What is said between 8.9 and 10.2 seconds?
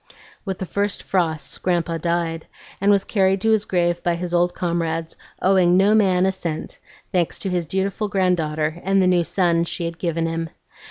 the new son she had